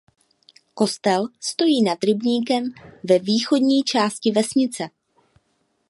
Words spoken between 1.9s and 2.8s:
rybníkem